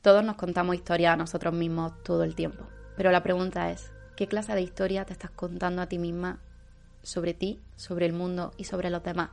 [0.00, 2.64] Todos nos contamos historias a nosotros mismos todo el tiempo.
[2.96, 6.38] Pero la pregunta es, ¿qué clase de historia te estás contando a ti misma
[7.02, 9.30] sobre ti, sobre el mundo y sobre los demás?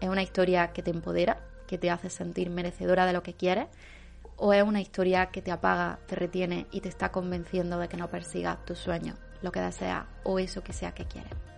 [0.00, 3.68] ¿Es una historia que te empodera, que te hace sentir merecedora de lo que quieres?
[4.36, 7.98] ¿O es una historia que te apaga, te retiene y te está convenciendo de que
[7.98, 11.49] no persigas tus sueños, lo que deseas o eso que sea que quieres?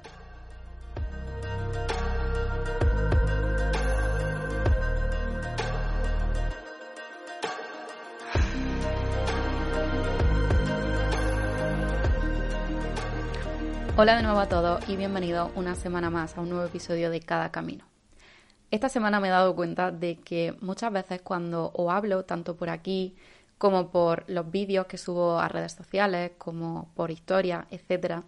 [13.95, 17.21] Hola de nuevo a todos y bienvenidos una semana más a un nuevo episodio de
[17.21, 17.85] Cada Camino.
[18.71, 22.71] Esta semana me he dado cuenta de que muchas veces cuando os hablo, tanto por
[22.71, 23.15] aquí
[23.59, 28.23] como por los vídeos que subo a redes sociales, como por historia, etc.,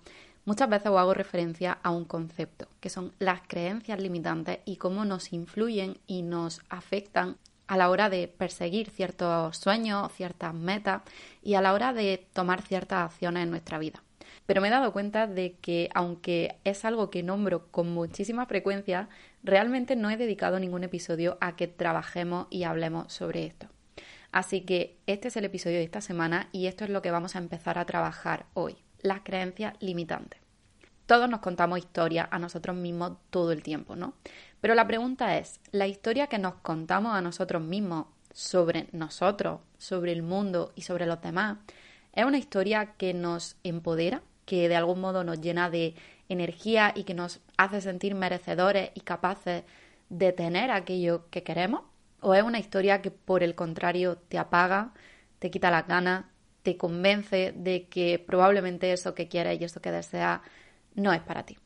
[0.44, 5.06] muchas veces os hago referencia a un concepto, que son las creencias limitantes y cómo
[5.06, 11.00] nos influyen y nos afectan a la hora de perseguir ciertos sueños, ciertas metas
[11.42, 14.02] y a la hora de tomar ciertas acciones en nuestra vida.
[14.46, 19.08] Pero me he dado cuenta de que, aunque es algo que nombro con muchísima frecuencia,
[19.42, 23.68] realmente no he dedicado ningún episodio a que trabajemos y hablemos sobre esto.
[24.32, 27.36] Así que este es el episodio de esta semana y esto es lo que vamos
[27.36, 30.40] a empezar a trabajar hoy, las creencias limitantes.
[31.06, 34.14] Todos nos contamos historias a nosotros mismos todo el tiempo, ¿no?
[34.60, 40.12] Pero la pregunta es, ¿la historia que nos contamos a nosotros mismos sobre nosotros, sobre
[40.12, 41.58] el mundo y sobre los demás,
[42.14, 45.94] es una historia que nos empodera, que de algún modo nos llena de
[46.28, 49.64] energía y que nos hace sentir merecedores y capaces
[50.08, 51.82] de tener aquello que queremos?
[52.20, 54.92] ¿O es una historia que por el contrario te apaga,
[55.38, 56.30] te quita la gana,
[56.62, 60.40] te convence de que probablemente eso que quieres y eso que deseas
[60.94, 61.58] no es para ti?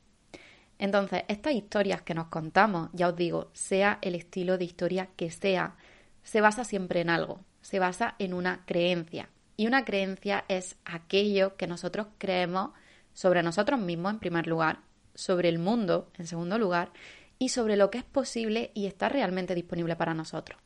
[0.79, 5.31] Entonces, estas historias que nos contamos, ya os digo, sea el estilo de historia que
[5.31, 5.77] sea,
[6.23, 9.29] se basa siempre en algo, se basa en una creencia,
[9.59, 12.71] y una creencia es aquello que nosotros creemos
[13.13, 14.83] sobre nosotros mismos en primer lugar,
[15.17, 16.93] sobre el mundo en segundo lugar
[17.41, 20.61] y sobre lo que es posible y está realmente disponible para nosotros.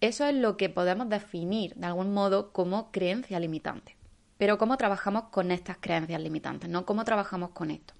[0.00, 3.96] Eso es lo que podemos definir de algún modo como creencia limitante.
[4.38, 6.70] Pero ¿cómo trabajamos con estas creencias limitantes?
[6.70, 6.86] ¿No?
[6.86, 7.94] ¿Cómo trabajamos con esto?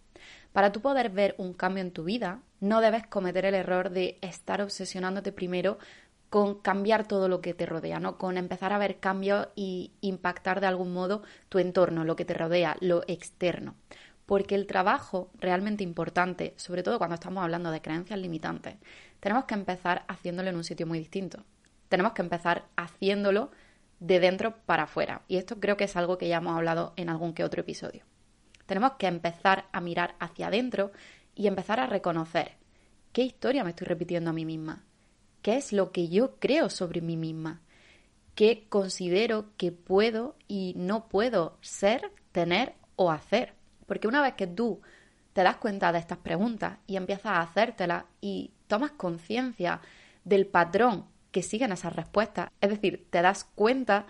[0.53, 4.19] Para tú poder ver un cambio en tu vida, no debes cometer el error de
[4.21, 5.79] estar obsesionándote primero
[6.33, 8.17] con cambiar todo lo que te rodea, ¿no?
[8.17, 12.33] Con empezar a ver cambios y impactar de algún modo tu entorno, lo que te
[12.33, 13.75] rodea, lo externo.
[14.25, 18.77] Porque el trabajo realmente importante, sobre todo cuando estamos hablando de creencias limitantes,
[19.21, 21.45] tenemos que empezar haciéndolo en un sitio muy distinto.
[21.91, 23.51] Tenemos que empezar haciéndolo
[24.01, 25.21] de dentro para afuera.
[25.29, 28.05] Y esto creo que es algo que ya hemos hablado en algún que otro episodio.
[28.65, 30.93] Tenemos que empezar a mirar hacia adentro
[31.35, 32.53] y empezar a reconocer
[33.13, 34.83] qué historia me estoy repitiendo a mí misma,
[35.43, 37.61] qué es lo que yo creo sobre mí misma,
[38.35, 43.55] qué considero que puedo y no puedo ser, tener o hacer.
[43.87, 44.81] Porque una vez que tú
[45.33, 49.81] te das cuenta de estas preguntas y empiezas a hacértelas y tomas conciencia
[50.25, 54.07] del patrón que siguen esas respuestas, es decir, te das cuenta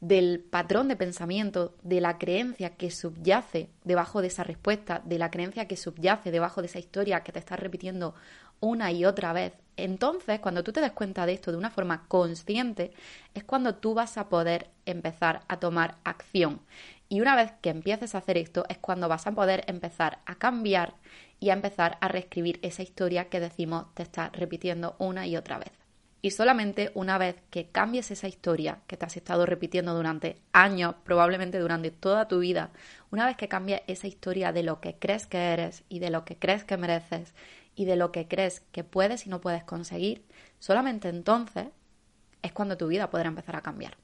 [0.00, 5.30] del patrón de pensamiento, de la creencia que subyace debajo de esa respuesta, de la
[5.30, 8.14] creencia que subyace debajo de esa historia que te estás repitiendo
[8.60, 9.54] una y otra vez.
[9.76, 12.92] Entonces, cuando tú te des cuenta de esto de una forma consciente,
[13.34, 16.60] es cuando tú vas a poder empezar a tomar acción.
[17.08, 20.36] Y una vez que empieces a hacer esto, es cuando vas a poder empezar a
[20.36, 20.94] cambiar
[21.38, 25.58] y a empezar a reescribir esa historia que decimos te está repitiendo una y otra
[25.58, 25.72] vez.
[26.22, 30.96] Y solamente una vez que cambies esa historia que te has estado repitiendo durante años,
[31.04, 32.70] probablemente durante toda tu vida,
[33.12, 36.24] una vez que cambies esa historia de lo que crees que eres y de lo
[36.24, 37.32] que crees que mereces
[37.76, 40.24] y de lo que crees que puedes y no puedes conseguir,
[40.58, 41.68] solamente entonces
[42.42, 43.96] es cuando tu vida podrá empezar a cambiar.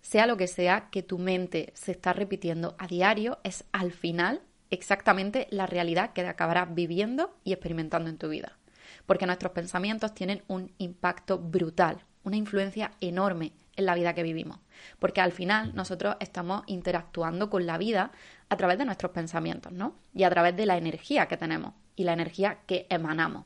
[0.00, 4.40] Sea lo que sea que tu mente se está repitiendo a diario, es al final
[4.70, 8.56] exactamente la realidad que acabarás viviendo y experimentando en tu vida.
[9.04, 14.60] Porque nuestros pensamientos tienen un impacto brutal, una influencia enorme en la vida que vivimos.
[15.00, 18.12] Porque al final nosotros estamos interactuando con la vida
[18.48, 19.96] a través de nuestros pensamientos, ¿no?
[20.14, 23.44] Y a través de la energía que tenemos y la energía que emanamos.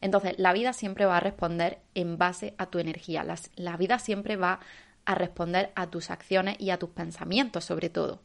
[0.00, 3.26] Entonces, la vida siempre va a responder en base a tu energía.
[3.56, 4.60] la vida siempre va
[5.04, 8.20] a responder a tus acciones y a tus pensamientos sobre todo.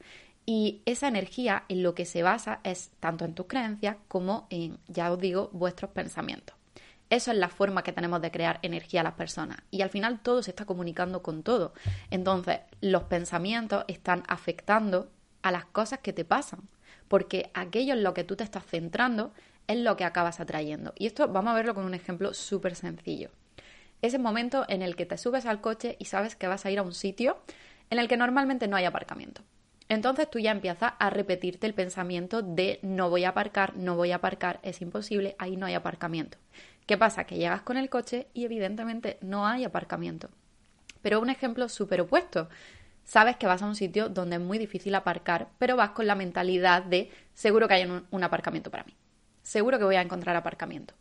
[0.46, 4.78] Y esa energía en lo que se basa es tanto en tus creencias como en,
[4.88, 6.56] ya os digo, vuestros pensamientos.
[7.10, 9.60] Eso es la forma que tenemos de crear energía a las personas.
[9.72, 11.74] Y al final todo se está comunicando con todo.
[12.10, 15.10] Entonces, los pensamientos están afectando
[15.42, 16.68] a las cosas que te pasan.
[17.08, 19.32] Porque aquello en lo que tú te estás centrando
[19.68, 20.94] es lo que acabas atrayendo.
[20.98, 23.30] Y esto vamos a verlo con un ejemplo súper sencillo.
[24.02, 26.72] Es el momento en el que te subes al coche y sabes que vas a
[26.72, 27.38] ir a un sitio
[27.90, 29.42] en el que normalmente no hay aparcamiento.
[29.90, 34.12] Entonces tú ya empiezas a repetirte el pensamiento de no voy a aparcar, no voy
[34.12, 36.38] a aparcar, es imposible, ahí no hay aparcamiento.
[36.86, 37.26] ¿Qué pasa?
[37.26, 40.30] Que llegas con el coche y evidentemente no hay aparcamiento.
[41.02, 42.50] Pero un ejemplo súper opuesto.
[43.04, 46.16] Sabes que vas a un sitio donde es muy difícil aparcar, pero vas con la
[46.16, 48.96] mentalidad de seguro que hay un, un aparcamiento para mí.
[49.44, 50.96] Seguro que voy a encontrar aparcamiento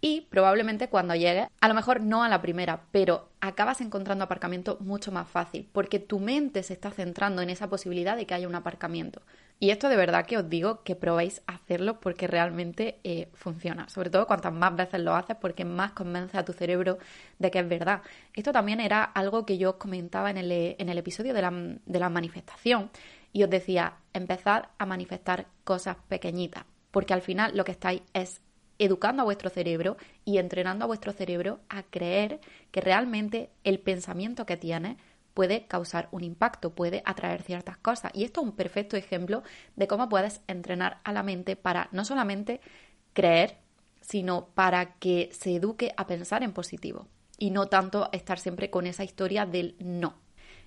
[0.00, 4.76] y probablemente cuando llegues, a lo mejor no a la primera, pero acabas encontrando aparcamiento
[4.80, 8.46] mucho más fácil, porque tu mente se está centrando en esa posibilidad de que haya
[8.46, 9.22] un aparcamiento.
[9.58, 13.88] Y esto de verdad que os digo que probéis hacerlo porque realmente eh, funciona.
[13.88, 16.98] Sobre todo cuantas más veces lo haces porque más convence a tu cerebro
[17.38, 18.02] de que es verdad.
[18.34, 21.50] Esto también era algo que yo os comentaba en el, en el episodio de la,
[21.50, 22.90] de la manifestación
[23.32, 26.64] y os decía, empezad a manifestar cosas pequeñitas
[26.96, 28.40] porque al final lo que estáis es
[28.78, 32.40] educando a vuestro cerebro y entrenando a vuestro cerebro a creer
[32.70, 34.96] que realmente el pensamiento que tiene
[35.34, 38.12] puede causar un impacto, puede atraer ciertas cosas.
[38.14, 39.42] Y esto es un perfecto ejemplo
[39.76, 42.62] de cómo puedes entrenar a la mente para no solamente
[43.12, 43.58] creer,
[44.00, 48.86] sino para que se eduque a pensar en positivo y no tanto estar siempre con
[48.86, 50.14] esa historia del no.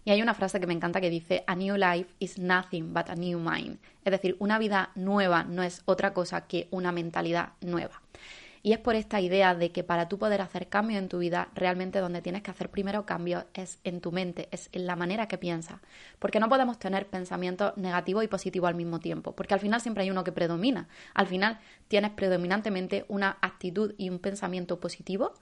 [0.05, 3.09] Y hay una frase que me encanta que dice, A new life is nothing but
[3.09, 3.79] a new mind.
[4.05, 8.01] Es decir, una vida nueva no es otra cosa que una mentalidad nueva.
[8.61, 11.49] Y es por esta idea de que para tú poder hacer cambios en tu vida,
[11.55, 15.27] realmente donde tienes que hacer primero cambios es en tu mente, es en la manera
[15.27, 15.79] que piensas.
[16.19, 20.03] Porque no podemos tener pensamientos negativos y positivos al mismo tiempo, porque al final siempre
[20.03, 20.89] hay uno que predomina.
[21.13, 25.33] Al final tienes predominantemente una actitud y un pensamiento positivo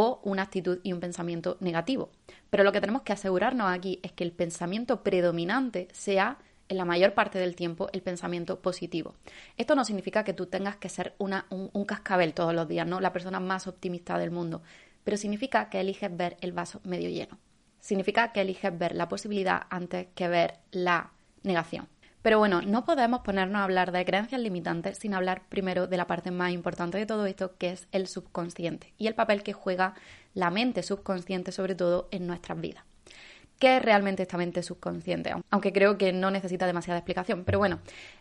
[0.00, 2.12] o una actitud y un pensamiento negativo.
[2.50, 6.84] Pero lo que tenemos que asegurarnos aquí es que el pensamiento predominante sea en la
[6.84, 9.16] mayor parte del tiempo el pensamiento positivo.
[9.56, 13.00] Esto no significa que tú tengas que ser un, un, cascabel todos los días, ¿no?
[13.00, 14.62] La persona más optimista del mundo,
[15.02, 17.36] pero significa que eliges ver el vaso medio lleno.
[17.80, 21.10] Significa que eliges ver la posibilidad antes que ver la
[21.42, 21.88] negación.
[22.22, 26.06] Pero bueno, no podemos ponernos a hablar de creencias limitantes sin hablar primero de la
[26.06, 29.94] parte más importante de todo esto, que es el subconsciente y el papel que juega
[30.34, 32.84] la mente subconsciente, sobre todo en nuestras vidas.
[33.58, 35.34] ¿Qué es realmente esta mente subconsciente?
[35.50, 37.80] Aunque creo que no necesita demasiada explicación, pero bueno,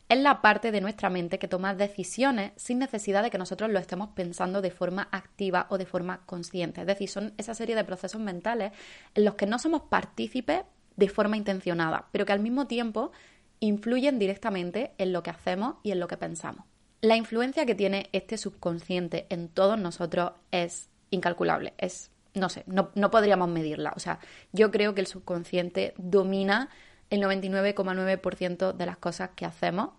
[0.09, 3.77] es la parte de nuestra mente que toma decisiones sin necesidad de que nosotros lo
[3.77, 6.81] estemos pensando de forma activa o de forma consciente.
[6.81, 8.71] Es decir, son esa serie de procesos mentales
[9.13, 10.61] en los que no somos partícipes
[10.95, 13.11] de forma intencionada, pero que al mismo tiempo
[13.59, 16.65] influyen directamente en lo que hacemos y en lo que pensamos.
[17.01, 23.11] La influencia que tiene este subconsciente en todos nosotros es incalculable, es, no sé, no,
[23.11, 23.93] podríamos medirla.
[23.95, 24.19] O sea,
[24.51, 26.69] yo creo que el subconsciente domina
[27.09, 29.91] el 99,9% de las cosas que hacemos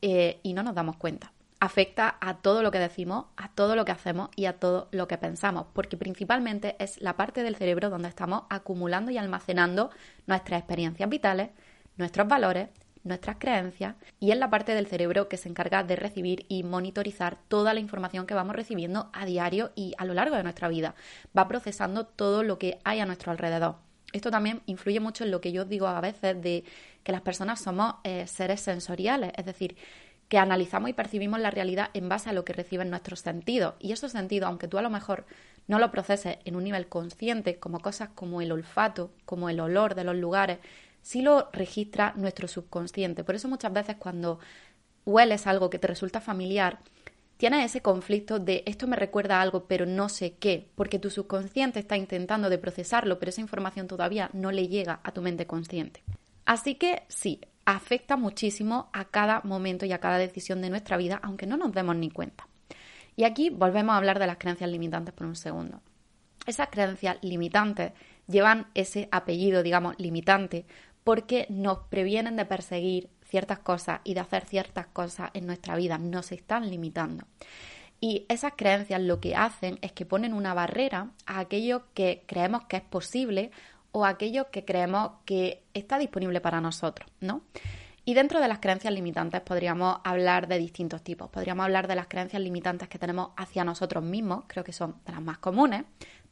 [0.00, 1.32] eh, y no nos damos cuenta.
[1.60, 5.08] Afecta a todo lo que decimos, a todo lo que hacemos y a todo lo
[5.08, 9.90] que pensamos, porque principalmente es la parte del cerebro donde estamos acumulando y almacenando
[10.26, 11.50] nuestras experiencias vitales,
[11.96, 12.68] nuestros valores
[13.06, 17.38] nuestras creencias y es la parte del cerebro que se encarga de recibir y monitorizar
[17.48, 20.94] toda la información que vamos recibiendo a diario y a lo largo de nuestra vida.
[21.36, 23.76] Va procesando todo lo que hay a nuestro alrededor.
[24.12, 26.64] Esto también influye mucho en lo que yo digo a veces de
[27.02, 29.76] que las personas somos eh, seres sensoriales, es decir,
[30.28, 33.74] que analizamos y percibimos la realidad en base a lo que reciben nuestros sentidos.
[33.78, 35.24] Y esos sentidos, aunque tú a lo mejor
[35.68, 39.94] no lo proceses en un nivel consciente, como cosas como el olfato, como el olor
[39.94, 40.58] de los lugares,
[41.06, 43.22] sí lo registra nuestro subconsciente.
[43.22, 44.40] Por eso muchas veces cuando
[45.04, 46.80] hueles algo que te resulta familiar,
[47.36, 51.08] tienes ese conflicto de esto me recuerda a algo, pero no sé qué, porque tu
[51.10, 55.46] subconsciente está intentando de procesarlo, pero esa información todavía no le llega a tu mente
[55.46, 56.02] consciente.
[56.44, 61.20] Así que sí, afecta muchísimo a cada momento y a cada decisión de nuestra vida,
[61.22, 62.48] aunque no nos demos ni cuenta.
[63.14, 65.82] Y aquí volvemos a hablar de las creencias limitantes por un segundo.
[66.48, 67.92] Esas creencias limitantes
[68.26, 70.66] llevan ese apellido, digamos, limitante,
[71.06, 75.98] porque nos previenen de perseguir ciertas cosas y de hacer ciertas cosas en nuestra vida,
[75.98, 77.26] nos están limitando.
[78.00, 82.64] Y esas creencias lo que hacen es que ponen una barrera a aquello que creemos
[82.64, 83.52] que es posible
[83.92, 87.42] o a aquello que creemos que está disponible para nosotros, ¿no?
[88.04, 91.30] Y dentro de las creencias limitantes podríamos hablar de distintos tipos.
[91.30, 95.12] Podríamos hablar de las creencias limitantes que tenemos hacia nosotros mismos, creo que son de
[95.12, 95.84] las más comunes,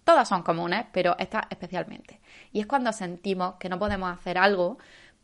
[0.04, 2.20] Todas son comunes, pero esta especialmente.
[2.52, 4.78] Y es cuando sentimos que no podemos hacer algo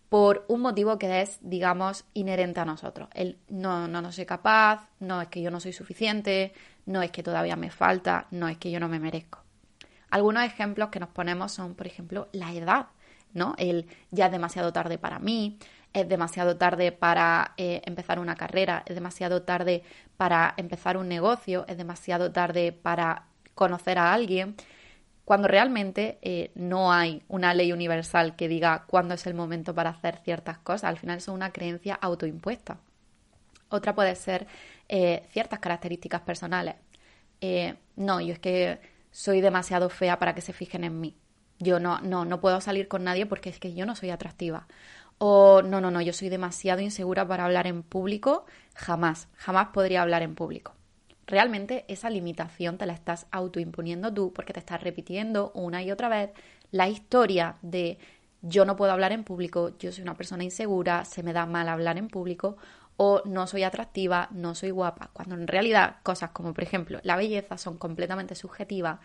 [0.09, 3.09] por un motivo que es, digamos, inherente a nosotros.
[3.15, 6.53] El no, no, no soy capaz, no es que yo no soy suficiente,
[6.87, 9.45] no es que todavía me falta, no es que yo no me merezco.
[10.11, 12.87] Algunos ejemplos que nos ponemos son, por ejemplo, la edad,
[13.33, 13.55] ¿no?
[13.57, 15.59] El ya es demasiado tarde para mí,
[15.93, 19.85] es demasiado tarde para eh, empezar una carrera, es demasiado tarde
[20.17, 24.57] para empezar un negocio, es demasiado tarde para conocer a alguien,
[25.25, 29.91] cuando realmente eh, no hay una ley universal que diga cuándo es el momento para
[29.91, 30.85] hacer ciertas cosas.
[30.85, 32.79] Al final es una creencia autoimpuesta.
[33.69, 34.47] Otra puede ser
[34.89, 36.75] eh, ciertas características personales.
[37.97, 38.81] no, yo es que
[39.11, 41.17] soy demasiado fea para que se fijen en mí.
[41.59, 44.67] Yo no, no, no puedo salir con nadie porque es que yo no soy atractiva.
[45.19, 48.47] O no, no, no, yo soy demasiado insegura para hablar en público.
[48.75, 50.75] Jamás, jamás podría hablar en público.
[51.31, 56.09] Realmente esa limitación te la estás autoimponiendo tú porque te estás repitiendo una y otra
[56.09, 56.31] vez
[56.73, 57.99] la historia de
[58.43, 61.69] yo no puedo hablar en público, yo soy una persona insegura, se me da mal
[61.69, 62.57] hablar en público
[62.97, 67.15] o no soy atractiva, no soy guapa, cuando en realidad cosas como por ejemplo la
[67.15, 68.99] belleza son completamente subjetivas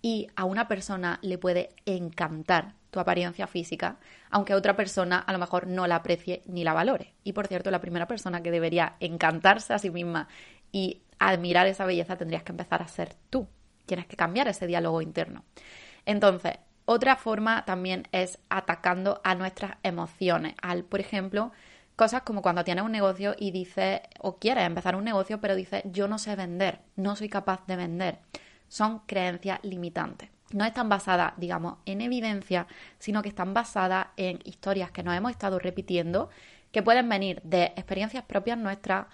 [0.00, 3.96] y a una persona le puede encantar tu apariencia física,
[4.30, 7.14] aunque a otra persona a lo mejor no la aprecie ni la valore.
[7.24, 10.28] Y por cierto, la primera persona que debería encantarse a sí misma
[10.74, 13.48] y admirar esa belleza tendrías que empezar a ser tú.
[13.86, 15.44] Tienes que cambiar ese diálogo interno.
[16.06, 20.54] Entonces, otra forma también es atacando a nuestras emociones.
[20.62, 21.52] Al, por ejemplo,
[21.96, 25.82] cosas como cuando tienes un negocio y dices, o quieres empezar un negocio, pero dices,
[25.86, 28.18] yo no sé vender, no soy capaz de vender
[28.74, 30.30] son creencias limitantes.
[30.50, 32.66] No están basadas, digamos, en evidencia,
[32.98, 36.28] sino que están basadas en historias que nos hemos estado repitiendo,
[36.72, 39.06] que pueden venir de experiencias propias nuestras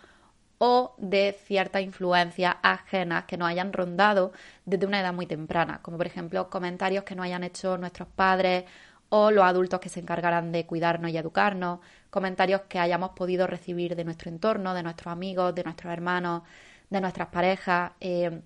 [0.63, 4.33] o de ciertas influencias ajenas que nos hayan rondado
[4.67, 8.65] desde una edad muy temprana, como por ejemplo comentarios que nos hayan hecho nuestros padres
[9.09, 13.97] o los adultos que se encargarán de cuidarnos y educarnos, comentarios que hayamos podido recibir
[13.97, 16.43] de nuestro entorno, de nuestros amigos, de nuestros hermanos,
[16.91, 18.43] de nuestras parejas, eh,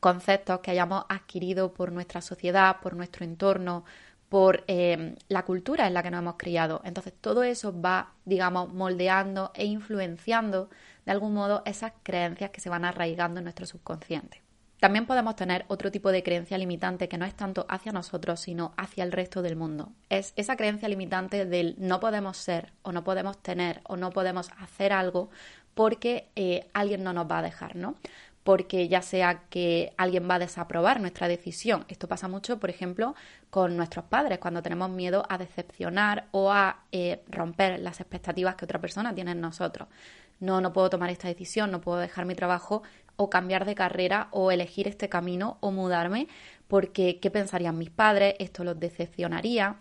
[0.00, 3.84] conceptos que hayamos adquirido por nuestra sociedad, por nuestro entorno,
[4.28, 6.82] por eh, la cultura en la que nos hemos criado.
[6.84, 10.70] Entonces todo eso va, digamos, moldeando e influenciando
[11.04, 14.42] de algún modo esas creencias que se van arraigando en nuestro subconsciente.
[14.82, 18.74] También podemos tener otro tipo de creencia limitante que no es tanto hacia nosotros, sino
[18.76, 19.92] hacia el resto del mundo.
[20.08, 24.50] Es esa creencia limitante del no podemos ser o no podemos tener o no podemos
[24.58, 25.30] hacer algo
[25.74, 27.94] porque eh, alguien no nos va a dejar, ¿no?
[28.42, 31.84] porque ya sea que alguien va a desaprobar nuestra decisión.
[31.88, 33.14] Esto pasa mucho, por ejemplo,
[33.50, 38.64] con nuestros padres, cuando tenemos miedo a decepcionar o a eh, romper las expectativas que
[38.64, 39.88] otra persona tiene en nosotros.
[40.42, 42.82] No, no puedo tomar esta decisión, no puedo dejar mi trabajo
[43.16, 46.28] o cambiar de carrera o elegir este camino o mudarme
[46.68, 48.34] porque ¿qué pensarían mis padres?
[48.38, 49.76] Esto los decepcionaría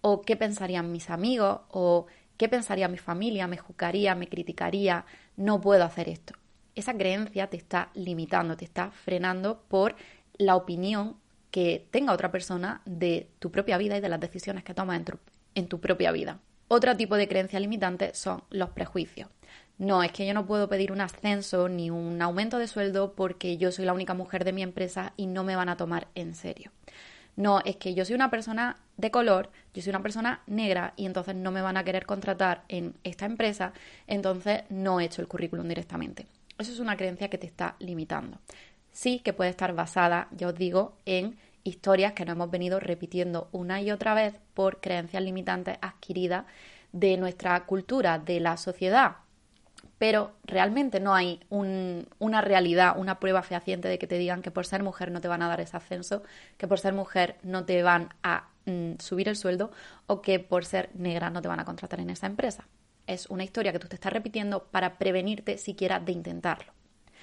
[0.00, 2.06] o qué pensarían mis amigos o
[2.36, 5.04] qué pensaría mi familia, me juzgaría, me criticaría,
[5.36, 6.34] no puedo hacer esto
[6.76, 9.96] esa creencia te está limitando, te está frenando por
[10.36, 11.16] la opinión
[11.50, 15.02] que tenga otra persona de tu propia vida y de las decisiones que tomas
[15.54, 16.38] en tu, propia vida.
[16.68, 19.30] Otro tipo de creencia limitante son los prejuicios.
[19.78, 23.58] No, es que yo no puedo pedir un ascenso ni un aumento de sueldo porque
[23.58, 26.34] yo soy la única mujer de mi empresa y no me van a tomar en
[26.34, 26.70] serio.
[27.36, 31.04] No, es que yo soy una persona de color, yo soy una persona negra y
[31.04, 33.74] entonces no me van a querer contratar en esta empresa,
[34.06, 36.26] entonces no he hecho el currículum directamente.
[36.58, 38.38] Eso es una creencia que te está limitando.
[38.92, 43.48] Sí que puede estar basada, ya os digo, en historias que nos hemos venido repitiendo
[43.52, 46.46] una y otra vez por creencias limitantes adquiridas
[46.92, 49.16] de nuestra cultura, de la sociedad.
[49.98, 54.66] Pero realmente no hay una realidad, una prueba fehaciente de que te digan que por
[54.66, 56.22] ser mujer no te van a dar ese ascenso,
[56.58, 59.70] que por ser mujer no te van a mm, subir el sueldo
[60.06, 62.66] o que por ser negra no te van a contratar en esa empresa
[63.06, 66.72] es una historia que tú te estás repitiendo para prevenirte siquiera de intentarlo.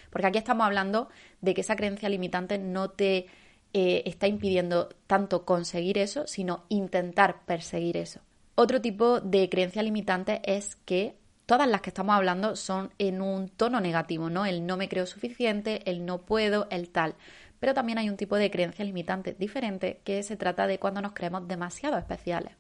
[0.10, 1.10] Porque aquí estamos hablando
[1.42, 3.28] de que esa creencia limitante no te
[3.74, 8.22] eh, está impidiendo tanto conseguir eso, sino intentar perseguir eso.
[8.56, 11.16] Otro tipo de creencia limitante es que
[11.54, 14.46] todas las que estamos hablando son en un tono negativo, ¿no?
[14.46, 17.16] El no me creo suficiente, el no puedo, el tal.
[17.60, 21.14] Pero también hay un tipo de creencia limitante diferente que se trata de cuando nos
[21.14, 22.54] creemos demasiado especiales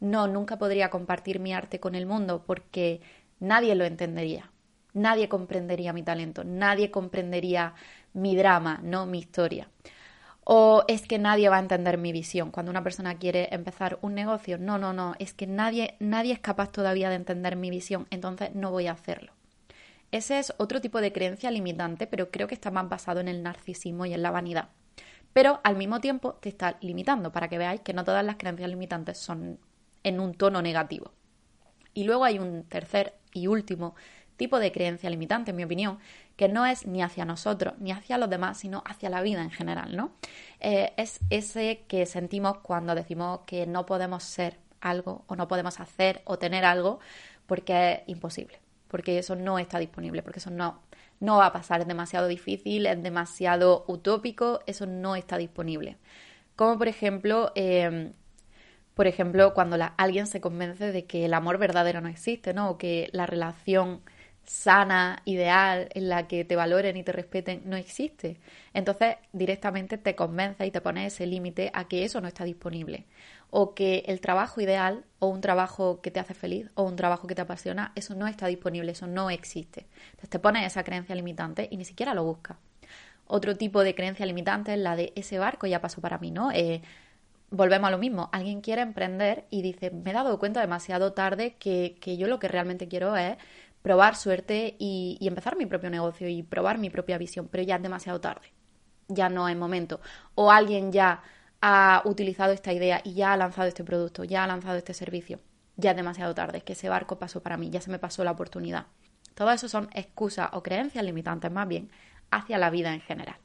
[0.00, 3.00] no, nunca podría compartir mi arte con el mundo porque
[3.38, 4.50] nadie lo entendería,
[4.92, 7.74] nadie comprendería mi talento, nadie comprendería
[8.12, 9.68] mi drama, no mi historia.
[10.44, 12.50] O es que nadie va a entender mi visión.
[12.50, 16.40] Cuando una persona quiere empezar un negocio, no, no, no, es que nadie, nadie es
[16.40, 19.32] capaz todavía de entender mi visión, entonces no voy a hacerlo.
[20.10, 23.42] Ese es otro tipo de creencia limitante, pero creo que está más basado en el
[23.42, 24.68] narcisismo y en la vanidad.
[25.32, 28.68] pero al mismo tiempo te está limitando para que veáis que no todas las creencias
[28.70, 29.58] limitantes son
[30.04, 31.12] en un tono negativo.
[31.94, 33.94] Y luego hay un tercer y último
[34.36, 35.98] tipo de creencia limitante, en mi opinión,
[36.36, 39.50] que no es ni hacia nosotros ni hacia los demás, sino hacia la vida en
[39.50, 40.12] general, ¿no?
[40.60, 45.80] Eh, es ese que sentimos cuando decimos que no podemos ser algo o no podemos
[45.80, 47.00] hacer o tener algo
[47.46, 50.80] porque es imposible, porque eso no está disponible, porque eso no,
[51.20, 55.96] no va a pasar, es demasiado difícil, es demasiado utópico, eso no está disponible.
[56.56, 58.12] Como por ejemplo, em,
[58.94, 62.70] por ejemplo, cuando alguien se convence de que el amor verdadero no existe, ¿no?
[62.70, 64.02] O que la relación
[64.44, 68.38] sana, ideal, en la que te valoren y te respeten, no existe.
[68.74, 73.06] Entonces, directamente te convence y te pone ese límite a que eso no está disponible.
[73.50, 77.26] O que el trabajo ideal, o un trabajo que te hace feliz, o un trabajo
[77.26, 79.86] que te apasiona, eso no está disponible, eso no existe.
[80.06, 82.56] Entonces te pones esa creencia limitante y ni siquiera lo buscas.
[83.26, 86.50] Otro tipo de creencia limitante es la de ese barco ya pasó para mí, ¿no?
[86.52, 86.82] Eh,
[87.50, 88.28] volvemos a lo mismo.
[88.32, 92.38] Alguien quiere emprender y dice, me he dado cuenta demasiado tarde que, que yo lo
[92.38, 93.36] que realmente quiero es
[93.82, 97.82] probar suerte y, empezar mi propio negocio y probar mi propia visión, pero ya es
[97.82, 98.52] demasiado tarde,
[99.08, 100.00] ya no es momento.
[100.34, 101.22] O alguien ya
[101.60, 105.40] ha utilizado esta idea y ya ha lanzado este producto, ya ha lanzado este servicio,
[105.76, 108.24] ya es demasiado tarde, es que ese barco pasó para mí, ya se me pasó
[108.24, 108.86] la oportunidad.
[109.34, 111.90] Todo eso son excusas o creencias limitantes más bien
[112.30, 113.36] hacia la vida en general.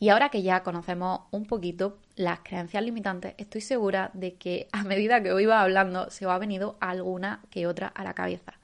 [0.00, 4.84] Y ahora que ya conocemos un poquito las creencias limitantes, estoy segura de que a
[4.84, 8.54] medida que hoy iba hablando se os ha venido alguna que otra a la cabeza.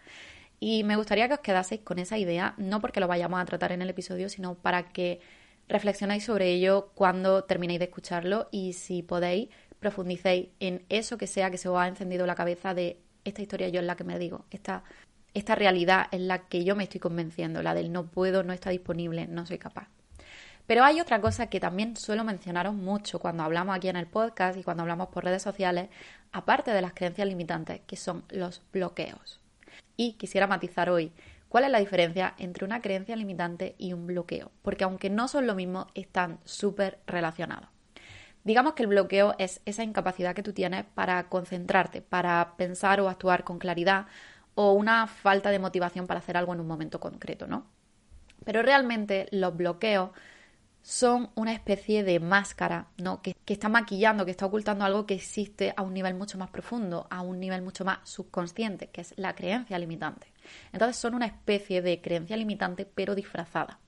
[0.66, 3.72] Y me gustaría que os quedaseis con esa idea, no porque lo vayamos a tratar
[3.72, 5.20] en el episodio, sino para que
[5.68, 11.50] reflexionéis sobre ello cuando terminéis de escucharlo y si podéis, profundicéis en eso que sea
[11.50, 14.18] que se os ha encendido la cabeza de esta historia yo es la que me
[14.18, 14.84] digo, esta,
[15.34, 18.70] esta realidad es la que yo me estoy convenciendo, la del no puedo, no está
[18.70, 19.88] disponible, no soy capaz.
[20.66, 24.58] Pero hay otra cosa que también suelo mencionaros mucho cuando hablamos aquí en el podcast
[24.58, 25.90] y cuando hablamos por redes sociales,
[26.32, 29.43] aparte de las creencias limitantes, que son los bloqueos.
[29.96, 31.12] Y quisiera matizar hoy
[31.48, 35.46] cuál es la diferencia entre una creencia limitante y un bloqueo, porque aunque no son
[35.46, 37.68] lo mismo, están súper relacionados.
[38.44, 43.08] Digamos que el bloqueo es esa incapacidad que tú tienes para concentrarte, para pensar o
[43.08, 44.06] actuar con claridad
[44.54, 47.66] o una falta de motivación para hacer algo en un momento concreto, ¿no?
[48.44, 50.10] Pero realmente los bloqueos
[50.84, 53.22] son una especie de máscara, ¿no?
[53.22, 57.06] Que, está maquillando, que está ocultando algo que existe a un nivel mucho más profundo,
[57.08, 60.26] a un nivel mucho más subconsciente, que es la creencia limitante.
[60.74, 63.78] Entonces son una especie de creencia limitante, pero disfrazada.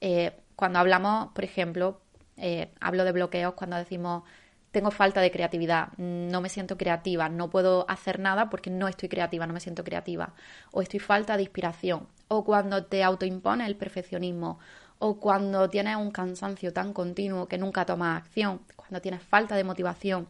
[0.00, 2.00] Eh, cuando hablamos, por ejemplo,
[2.36, 4.24] eh, hablo de bloqueos cuando decimos
[4.72, 9.08] tengo falta de creatividad, no me siento creativa, no puedo hacer nada porque no estoy
[9.08, 10.34] creativa, no me siento creativa,
[10.72, 14.58] o estoy falta de inspiración, o cuando te autoimpone el perfeccionismo,
[14.98, 19.64] o cuando tienes un cansancio tan continuo que nunca tomas acción, cuando tienes falta de
[19.64, 20.28] motivación,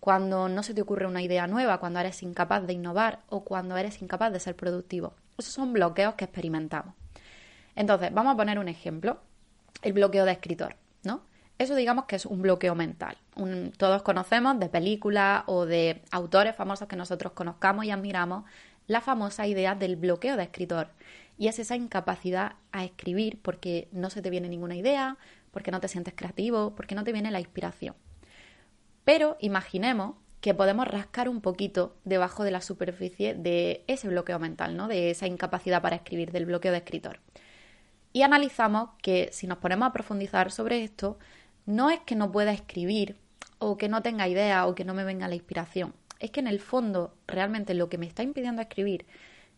[0.00, 3.76] cuando no se te ocurre una idea nueva, cuando eres incapaz de innovar o cuando
[3.76, 5.14] eres incapaz de ser productivo.
[5.38, 6.94] Esos son bloqueos que experimentamos.
[7.76, 9.18] Entonces, vamos a poner un ejemplo,
[9.82, 11.22] el bloqueo de escritor, ¿no?
[11.58, 13.16] Eso digamos que es un bloqueo mental.
[13.76, 18.44] todos conocemos de películas o de autores famosos que nosotros conozcamos y admiramos
[18.86, 20.88] la famosa idea del bloqueo de escritor.
[21.40, 25.16] Y es esa incapacidad a escribir porque no se te viene ninguna idea,
[25.52, 27.94] porque no te sientes creativo, porque no te viene la inspiración.
[29.04, 34.76] Pero imaginemos que podemos rascar un poquito debajo de la superficie de ese bloqueo mental,
[34.76, 34.86] ¿no?
[34.86, 37.20] De esa incapacidad para escribir, del bloqueo de escritor.
[38.12, 41.18] Y analizamos que si nos ponemos a profundizar sobre esto,
[41.64, 43.16] no es que no pueda escribir
[43.58, 45.94] o que no tenga idea o que no me venga la inspiración.
[46.18, 49.06] Es que en el fondo realmente lo que me está impidiendo escribir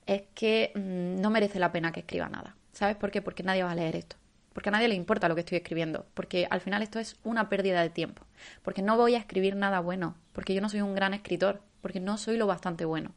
[0.07, 2.57] es que mm, no merece la pena que escriba nada.
[2.73, 3.23] ¿Sabes por qué?
[3.23, 4.17] Porque nadie va a leer esto.
[4.53, 6.07] Porque a nadie le importa lo que estoy escribiendo.
[6.15, 8.25] Porque al final esto es una pérdida de tiempo.
[8.62, 10.17] Porque no voy a escribir nada bueno.
[10.33, 11.62] Porque yo no soy un gran escritor.
[11.81, 13.12] Porque no soy lo bastante bueno.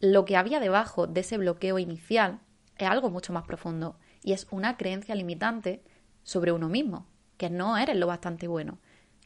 [0.00, 2.40] Lo que había debajo de ese bloqueo inicial
[2.76, 3.98] es algo mucho más profundo.
[4.22, 5.82] Y es una creencia limitante
[6.22, 7.06] sobre uno mismo.
[7.38, 8.78] Que no eres lo bastante bueno.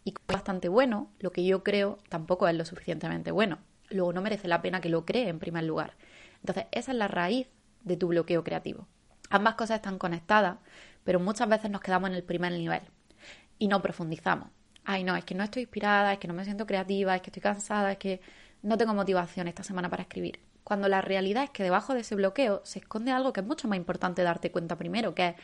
[0.04, 3.58] Y bastante bueno, lo que yo creo tampoco es lo suficientemente bueno.
[3.90, 5.94] Luego no merece la pena que lo cree en primer lugar.
[6.40, 7.48] Entonces, esa es la raíz
[7.82, 8.86] de tu bloqueo creativo.
[9.30, 10.58] Ambas cosas están conectadas,
[11.04, 12.82] pero muchas veces nos quedamos en el primer nivel
[13.58, 14.48] y no profundizamos.
[14.84, 17.30] Ay, no, es que no estoy inspirada, es que no me siento creativa, es que
[17.30, 18.20] estoy cansada, es que
[18.62, 20.40] no tengo motivación esta semana para escribir.
[20.64, 23.68] Cuando la realidad es que debajo de ese bloqueo se esconde algo que es mucho
[23.68, 25.34] más importante darte cuenta primero, que es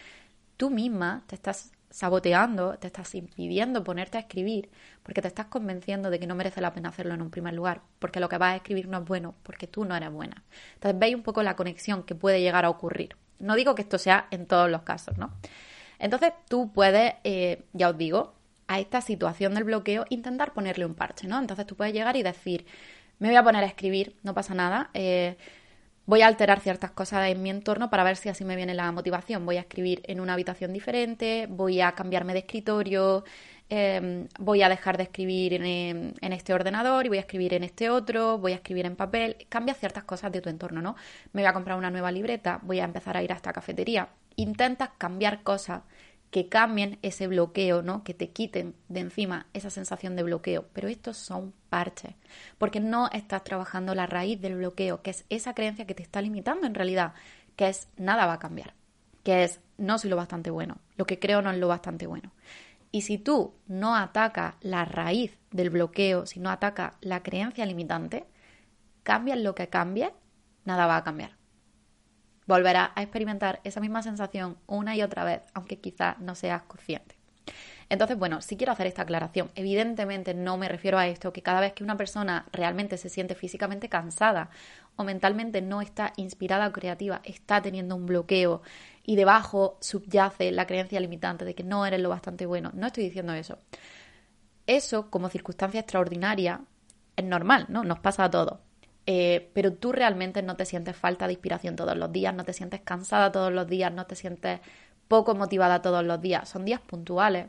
[0.57, 4.69] tú misma te estás saboteando, te estás impidiendo ponerte a escribir
[5.05, 7.83] porque te estás convenciendo de que no merece la pena hacerlo en un primer lugar,
[8.01, 10.43] porque lo que vas a escribir no es bueno, porque tú no eres buena.
[10.75, 13.17] Entonces veis un poco la conexión que puede llegar a ocurrir.
[13.39, 15.35] No digo que esto sea en todos los casos, ¿no?
[16.01, 18.35] Entonces tú puedes, eh, ya os digo,
[18.67, 21.39] a esta situación del bloqueo, intentar ponerle un parche, ¿no?
[21.39, 22.67] Entonces tú puedes llegar y decir,
[23.21, 25.37] me voy a poner a escribir, no pasa nada, eh,
[26.07, 28.91] voy a alterar ciertas cosas en mi entorno para ver si así me viene la
[28.93, 29.47] motivación.
[29.47, 33.25] Voy a escribir en una habitación diferente, voy a cambiarme de escritorio,
[33.71, 37.65] em, voy a dejar de escribir en, en, este ordenador y voy a escribir en
[37.65, 39.37] este otro, voy a escribir en papel.
[39.49, 40.97] Cambia ciertas cosas de tu entorno, ¿no?
[41.33, 44.09] Me voy a comprar una nueva libreta, voy a empezar a ir a esta cafetería.
[44.37, 45.83] Intentas cambiar cosas
[46.35, 48.03] que cambien ese bloqueo, ¿no?
[48.03, 50.65] Que te quiten de encima esa sensación de bloqueo.
[50.73, 52.17] Pero estos son parches,
[52.59, 56.21] porque no estás trabajando la raíz del bloqueo, que es esa creencia que te está
[56.21, 57.15] limitando en realidad,
[57.55, 58.75] que es nada va a cambiar,
[59.23, 62.33] que es no soy lo bastante bueno, lo que creo no es lo bastante bueno.
[62.91, 68.25] Y si tú no atacas la raíz del bloqueo, si no atacas la creencia limitante,
[69.05, 70.13] cambias lo que cambie,
[70.65, 71.37] nada va a cambiar
[72.47, 77.17] volverás a experimentar esa misma sensación una y otra vez, aunque quizás no seas consciente.
[77.89, 79.51] Entonces, bueno, si quiero hacer esta aclaración.
[79.55, 83.35] Evidentemente no me refiero a esto, que cada vez que una persona realmente se siente
[83.35, 84.51] físicamente cansada
[84.97, 88.63] o mentalmente no está inspirada o creativa, está teniendo un bloqueo
[89.05, 92.71] y debajo subyace la creencia limitante de que no eres lo bastante bueno.
[92.75, 93.59] No estoy diciendo eso.
[94.67, 96.63] Eso, como circunstancia extraordinaria,
[97.17, 97.85] es normal, ¿no?
[97.85, 98.59] Nos pasa a todos.
[99.07, 102.53] Eh, pero tú realmente no te sientes falta de inspiración todos los días, no te
[102.53, 104.61] sientes cansada todos los días, no te sientes
[105.09, 106.49] poco motivada todos los días.
[106.49, 107.49] Son días puntuales,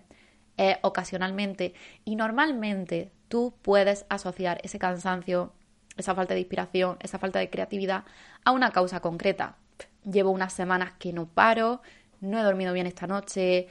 [0.57, 5.53] eh, ocasionalmente, y normalmente tú puedes asociar ese cansancio,
[5.97, 8.03] esa falta de inspiración, esa falta de creatividad
[8.43, 9.57] a una causa concreta.
[10.03, 11.81] Llevo unas semanas que no paro,
[12.21, 13.67] no he dormido bien esta noche,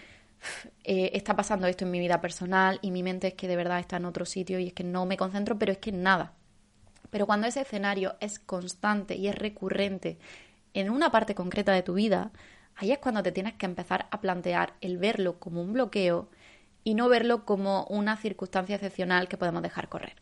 [0.84, 3.78] eh, está pasando esto en mi vida personal y mi mente es que de verdad
[3.80, 6.34] está en otro sitio y es que no me concentro, pero es que nada,
[7.14, 10.18] pero cuando ese escenario es constante y es recurrente
[10.72, 12.33] en una parte concreta de tu vida,
[12.74, 16.29] ahí es cuando te tienes que empezar a plantear el verlo como un bloqueo
[16.83, 20.16] y no verlo como una circunstancia excepcional que podemos dejar correr.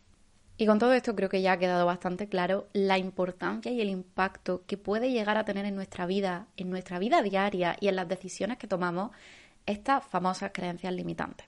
[0.55, 3.89] Y con todo esto creo que ya ha quedado bastante claro la importancia y el
[3.89, 7.95] impacto que puede llegar a tener en nuestra vida, en nuestra vida diaria y en
[7.95, 9.09] las decisiones que tomamos
[9.65, 11.47] estas famosas creencias limitantes.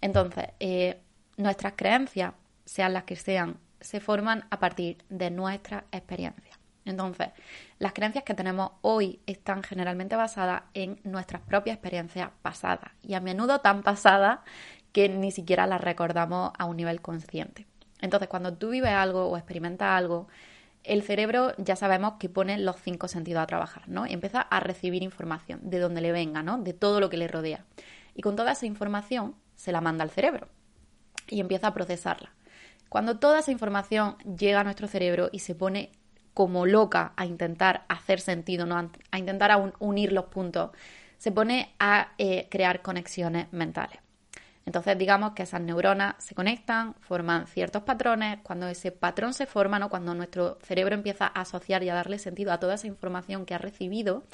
[0.00, 0.98] Entonces, eh,
[1.36, 6.58] nuestras creencias, sean las que sean, se forman a partir de nuestra experiencia.
[6.84, 7.28] Entonces,
[7.78, 13.20] las creencias que tenemos hoy están generalmente basadas en nuestras propias experiencias pasadas y a
[13.20, 14.40] menudo tan pasadas
[14.92, 17.66] que ni siquiera las recordamos a un nivel consciente.
[18.00, 20.26] Entonces, cuando tú vives algo o experimentas algo,
[20.82, 24.06] el cerebro ya sabemos que pone los cinco sentidos a trabajar, ¿no?
[24.06, 26.58] Y empieza a recibir información de donde le venga, ¿no?
[26.58, 27.64] De todo lo que le rodea.
[28.14, 30.48] Y con toda esa información se la manda al cerebro
[31.28, 32.32] y empieza a procesarla.
[32.92, 35.92] Cuando toda esa información llega a nuestro cerebro y se pone
[36.34, 38.66] como loca a intentar hacer sentido,
[39.10, 40.72] a intentar unir los puntos,
[41.16, 43.98] se pone a eh, crear conexiones mentales.
[44.66, 48.40] Entonces, digamos que esas neuronas se conectan, forman ciertos patrones.
[48.42, 52.52] Cuando ese patrón se forma, cuando nuestro cerebro empieza a asociar y a darle sentido
[52.52, 54.24] a toda esa información que ha recibido,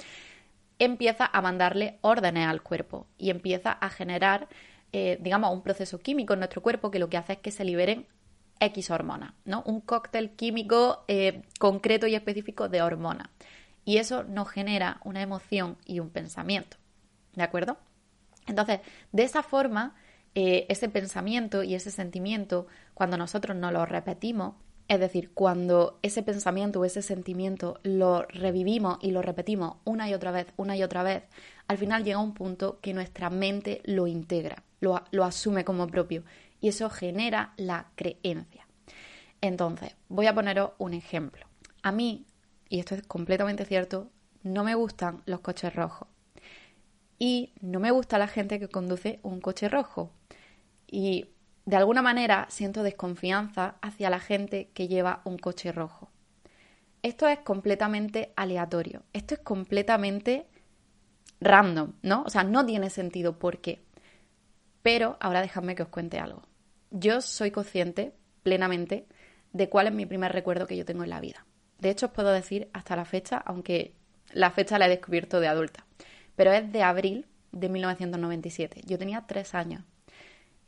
[0.80, 4.48] empieza a mandarle órdenes al cuerpo y empieza a generar,
[4.92, 7.62] eh, digamos, un proceso químico en nuestro cuerpo que lo que hace es que se
[7.62, 8.08] liberen
[8.60, 9.62] X hormona, ¿no?
[9.66, 13.30] Un cóctel químico eh, concreto y específico de hormona.
[13.84, 16.76] Y eso nos genera una emoción y un pensamiento,
[17.34, 17.78] ¿de acuerdo?
[18.46, 18.80] Entonces,
[19.12, 19.94] de esa forma,
[20.34, 24.54] eh, ese pensamiento y ese sentimiento, cuando nosotros no lo repetimos,
[24.88, 30.14] es decir, cuando ese pensamiento o ese sentimiento lo revivimos y lo repetimos una y
[30.14, 31.24] otra vez, una y otra vez,
[31.66, 36.24] al final llega un punto que nuestra mente lo integra, lo asume como propio
[36.60, 38.66] y eso genera la creencia.
[39.40, 41.46] Entonces, voy a poneros un ejemplo.
[41.82, 42.26] A mí,
[42.68, 44.10] y esto es completamente cierto,
[44.42, 46.08] no me gustan los coches rojos.
[47.18, 50.12] Y no me gusta la gente que conduce un coche rojo.
[50.86, 51.26] Y
[51.66, 56.10] de alguna manera siento desconfianza hacia la gente que lleva un coche rojo.
[57.02, 59.02] Esto es completamente aleatorio.
[59.12, 60.46] Esto es completamente
[61.40, 62.22] random, ¿no?
[62.22, 63.84] O sea, no tiene sentido por qué.
[64.88, 66.40] Pero ahora dejadme que os cuente algo.
[66.90, 69.06] Yo soy consciente plenamente
[69.52, 71.44] de cuál es mi primer recuerdo que yo tengo en la vida.
[71.78, 73.92] De hecho, os puedo decir hasta la fecha, aunque
[74.32, 75.84] la fecha la he descubierto de adulta,
[76.36, 78.80] pero es de abril de 1997.
[78.86, 79.84] Yo tenía tres años.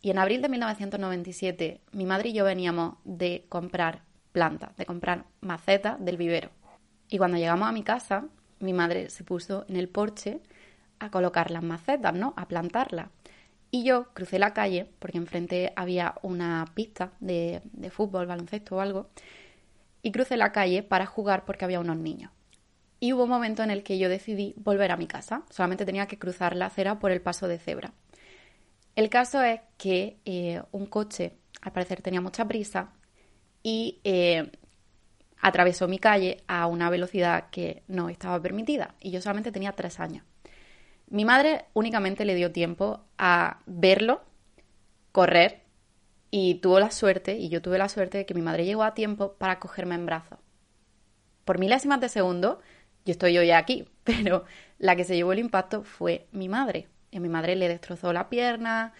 [0.03, 4.03] Y en abril de 1997, mi madre y yo veníamos de comprar
[4.33, 6.51] plantas, de comprar macetas del vivero.
[7.09, 8.27] Y cuando llegamos a mi casa,
[8.59, 10.43] mi madre se puso en el porche
[10.99, 12.35] a colocar las macetas, ¿no?
[12.37, 13.09] A plantarlas.
[13.71, 19.11] Y yo crucé la calle, porque enfrente había una pista de, fútbol, baloncesto o algo,
[20.03, 22.33] y crucé la calle para jugar porque había unos niños.
[22.99, 25.45] Y hubo un momento en el que yo decidí volver a mi casa.
[25.51, 27.93] Solamente tenía que cruzar la acera por el paso de cebra.
[28.97, 32.93] El caso es que eh, un coche, al parecer, tenía mucha prisa
[33.63, 34.51] y eh,
[35.41, 38.95] atravesó mi calle a una velocidad que no estaba permitida.
[39.01, 40.25] Y yo solamente tenía tres años.
[41.11, 44.23] Mi madre únicamente le dio tiempo a verlo,
[45.13, 45.63] correr,
[46.31, 48.95] y tuvo la suerte, y yo tuve la suerte de que mi madre llegó a
[48.95, 50.39] tiempo para cogerme en brazos.
[51.45, 52.61] Por milésimas de segundo,
[53.05, 54.45] yo estoy hoy aquí, pero
[54.79, 56.89] la que se llevó el impacto fue mi madre.
[57.11, 58.93] Y mi madre le destrozó la pierna,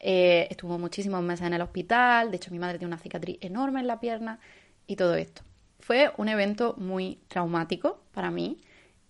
[0.00, 3.80] eh, estuvo muchísimos meses en el hospital, de hecho mi madre tiene una cicatriz enorme
[3.80, 4.38] en la pierna
[4.86, 5.42] y todo esto.
[5.80, 8.58] Fue un evento muy traumático para mí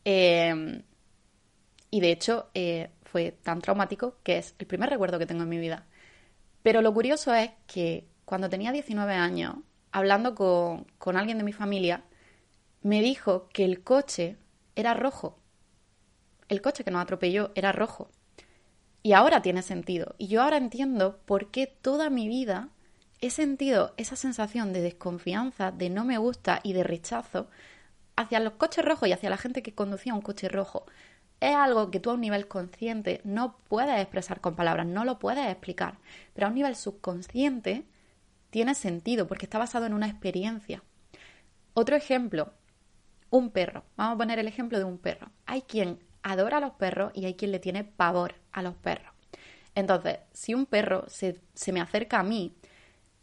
[0.05, 0.83] em,
[1.95, 5.49] y de hecho eh, fue tan traumático que es el primer recuerdo que tengo en
[5.49, 5.87] mi vida.
[6.65, 9.59] Pero lo curioso es que cuando tenía 19 años,
[9.93, 12.03] hablando con, con alguien de mi familia,
[12.83, 14.39] me dijo que el coche
[14.75, 15.39] era rojo.
[16.49, 18.11] El coche que nos atropelló era rojo.
[19.05, 20.17] Y ahora tiene sentido.
[20.19, 22.71] Y yo ahora entiendo por qué toda mi vida
[23.21, 27.49] he sentido esa sensación de desconfianza, de no me gusta y de rechazo
[28.17, 30.87] hacia los coches rojos y hacia la gente que conducía un coche rojo.
[31.45, 35.19] Es algo que tú a un nivel consciente no puedes expresar con palabras, no lo
[35.19, 35.99] puedes explicar,
[36.33, 37.85] pero a un nivel subconsciente
[38.49, 40.83] tiene sentido porque está basado en una experiencia.
[41.75, 42.55] Otro ejemplo,
[43.29, 43.85] un perro.
[43.95, 45.33] Vamos a poner el ejemplo de un perro.
[45.45, 49.13] Hay quien adora a los perros y hay quien le tiene pavor a los perros.
[49.75, 51.43] Entonces, si un perro se,
[51.75, 52.57] me acerca a mí,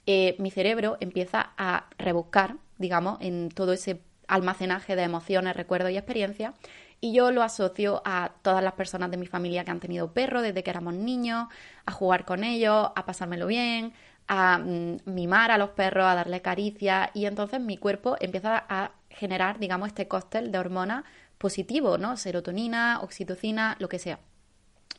[0.05, 5.97] eh, mi cerebro empieza a rebuscar, digamos, en todo ese almacenaje de emociones, recuerdos y
[5.97, 6.53] experiencias,
[7.01, 10.43] y yo lo asocio a todas las personas de mi familia que han tenido perros
[10.43, 11.47] desde que éramos niños,
[11.85, 13.93] a jugar con ellos, a pasármelo bien,
[14.27, 18.91] a mm, mimar a los perros, a darle caricia, y entonces mi cuerpo empieza a
[19.09, 21.03] generar, digamos, este cóctel de hormonas
[21.39, 22.17] positivo, ¿no?
[22.17, 24.19] Serotonina, oxitocina, lo que sea.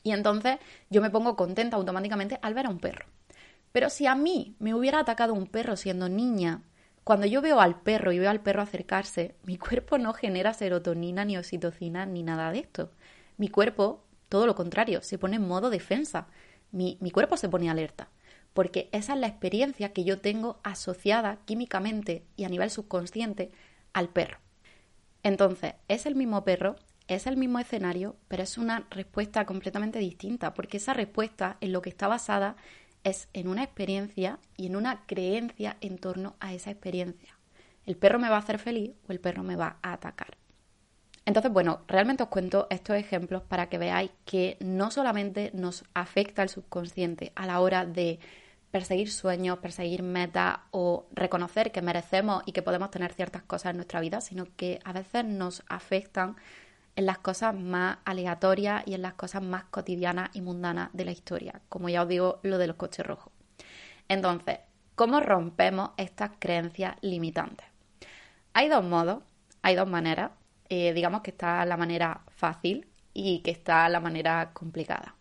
[0.02, 0.58] Y entonces
[0.90, 3.06] yo me pongo contenta automáticamente al ver a un perro.
[3.70, 6.62] Pero si a mí me hubiera atacado un perro siendo niña,
[7.04, 11.24] cuando yo veo al perro y veo al perro acercarse, mi cuerpo no genera serotonina,
[11.24, 12.90] ni oxitocina, ni nada de esto.
[13.38, 16.28] Mi cuerpo, todo lo contrario, se pone en modo defensa.
[16.70, 18.08] Mi, mi cuerpo se pone alerta.
[18.54, 23.50] Porque esa es la experiencia que yo tengo asociada químicamente y a nivel subconsciente
[23.92, 24.38] al perro.
[25.24, 26.76] Entonces, es el mismo perro,
[27.08, 31.82] es el mismo escenario, pero es una respuesta completamente distinta, porque esa respuesta en lo
[31.82, 32.56] que está basada
[33.04, 37.36] es en una experiencia y en una creencia en torno a esa experiencia.
[37.84, 40.36] ¿El perro me va a hacer feliz o el perro me va a atacar?
[41.24, 46.42] Entonces, bueno, realmente os cuento estos ejemplos para que veáis que no solamente nos afecta
[46.42, 48.18] el subconsciente a la hora de
[48.72, 53.76] perseguir sueños, perseguir metas o reconocer que merecemos y que podemos tener ciertas cosas en
[53.76, 56.36] nuestra vida, sino que a veces nos afectan
[56.96, 61.12] en las cosas más aleatorias y en las cosas más cotidianas y mundanas de la
[61.12, 63.32] historia, como ya os digo, lo de los coches rojos.
[64.08, 64.58] Entonces,
[64.94, 67.66] ¿cómo rompemos estas creencias limitantes?
[68.52, 69.22] Hay dos modos,
[69.62, 70.32] hay dos maneras.
[70.68, 75.14] Eh, digamos que está la manera fácil y que está la manera complicada.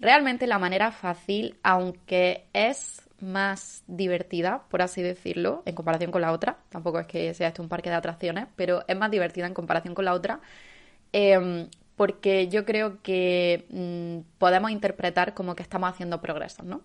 [0.00, 6.30] Realmente la manera fácil, aunque es más divertida, por así decirlo, en comparación con la
[6.30, 9.54] otra, tampoco es que sea esto un parque de atracciones, pero es más divertida en
[9.54, 10.40] comparación con la otra,
[11.12, 16.82] em, porque yo creo que mm, podemos interpretar como que estamos haciendo progresos, ¿no?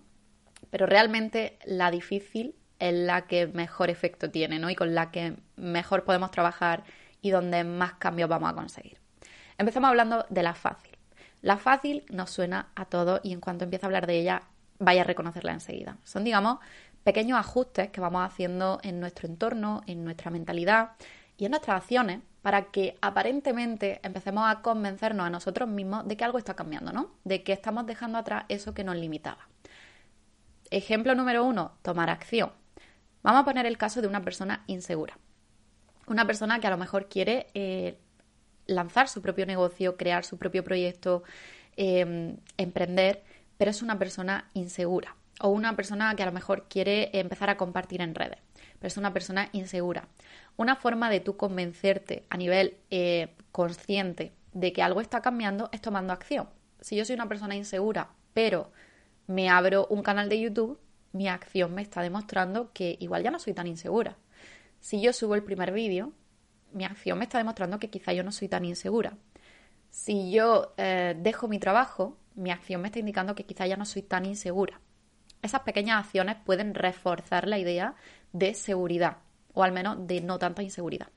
[0.70, 4.70] Pero realmente la difícil es la que mejor efecto tiene, ¿no?
[4.70, 6.84] Y con la que mejor podemos trabajar
[7.22, 8.98] y donde más cambios vamos a conseguir.
[9.56, 10.96] Empezamos hablando de la fácil.
[11.42, 14.42] La fácil nos suena a todos y en cuanto empiece a hablar de ella,
[14.78, 15.96] vaya a reconocerla enseguida.
[16.04, 16.58] Son, digamos,
[17.04, 20.92] pequeños ajustes que vamos haciendo en nuestro entorno, en nuestra mentalidad
[21.36, 26.24] y en nuestras acciones para que aparentemente empecemos a convencernos a nosotros mismos de que
[26.24, 27.10] algo está cambiando, ¿no?
[27.24, 29.48] De que estamos dejando atrás eso que nos limitaba.
[30.70, 32.52] Ejemplo número uno, tomar acción.
[33.22, 35.16] Vamos a poner el caso de una persona insegura.
[36.06, 37.98] Una persona que a lo mejor quiere eh,
[38.66, 41.22] lanzar su propio negocio, crear su propio proyecto,
[41.76, 43.24] em, emprender,
[43.56, 47.56] pero es una persona insegura o una persona que a lo mejor quiere empezar a
[47.56, 48.38] compartir en redes,
[48.86, 50.08] es una persona insegura.
[50.56, 55.80] Una forma de tú convencerte a nivel eh, consciente de que algo está cambiando es
[55.80, 56.48] tomando acción.
[56.80, 58.70] Si yo soy una persona insegura, pero
[59.26, 60.78] me abro un canal de YouTube,
[61.12, 64.16] mi acción me está demostrando que igual ya no soy tan insegura.
[64.80, 66.12] Si yo subo el primer vídeo,
[66.72, 69.16] mi acción me está demostrando que quizá yo no soy tan insegura.
[69.90, 73.84] Si yo eh, dejo mi trabajo, mi acción me está indicando que quizá ya no
[73.84, 74.80] soy tan insegura.
[75.40, 77.94] Esas pequeñas acciones pueden reforzar la idea
[78.34, 79.18] de seguridad,
[79.54, 81.08] o al menos de no tanta inseguridad.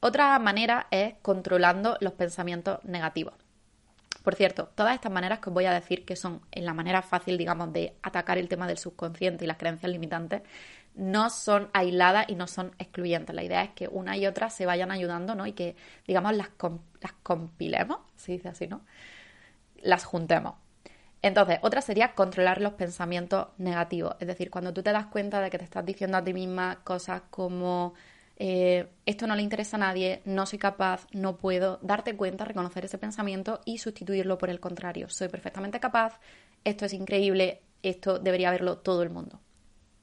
[0.00, 3.34] Otra manera es controlando los pensamientos negativos.
[4.22, 7.00] Por cierto, todas estas maneras que os voy a decir, que son en la manera
[7.00, 10.42] fácil, digamos, de atacar el tema del subconsciente y las creencias limitantes,
[10.94, 13.34] no son aisladas y no son excluyentes.
[13.34, 15.46] La idea es que una y otra se vayan ayudando, ¿no?
[15.46, 16.50] Y que, digamos, las,
[17.00, 18.82] las compilemos, se dice así, ¿no?
[19.76, 20.54] Las juntemos.
[21.22, 24.16] Entonces, otra sería controlar los pensamientos negativos.
[24.20, 26.80] Es decir, cuando tú te das cuenta de que te estás diciendo a ti misma
[26.82, 27.94] cosas como
[28.42, 32.86] eh, esto no le interesa a nadie, no soy capaz, no puedo, darte cuenta, reconocer
[32.86, 35.10] ese pensamiento y sustituirlo por el contrario.
[35.10, 36.18] Soy perfectamente capaz,
[36.64, 39.40] esto es increíble, esto debería verlo todo el mundo.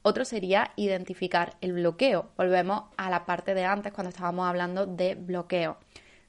[0.02, 2.30] Otro sería identificar el bloqueo.
[2.36, 5.76] Volvemos a la parte de antes cuando estábamos hablando de bloqueo.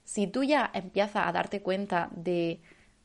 [0.04, 2.60] Si tú ya empiezas a darte cuenta de,